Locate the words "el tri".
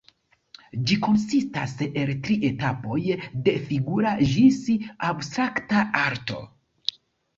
1.89-2.37